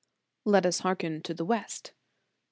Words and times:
Let 0.45 0.65
us 0.65 0.79
hearken 0.79 1.21
to 1.21 1.33
the 1.35 1.45
West. 1.45 1.89
St. 1.89 1.95